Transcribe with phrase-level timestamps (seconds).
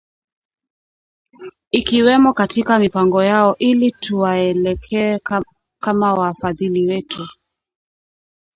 [1.71, 5.19] Ikiwemo katika mipango yao ili tuwaelekee
[5.79, 7.27] kama wafadhili wetu